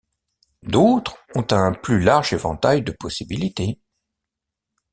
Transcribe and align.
D'autres 0.63 1.19
ont 1.35 1.45
un 1.51 1.73
plus 1.73 2.01
large 2.01 2.33
éventail 2.33 2.81
de 2.81 2.91
possibilités. 2.91 3.79